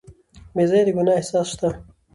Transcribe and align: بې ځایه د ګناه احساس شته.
بې 0.55 0.63
ځایه 0.69 0.83
د 0.87 0.89
ګناه 0.97 1.15
احساس 1.17 1.47
شته. 1.53 1.69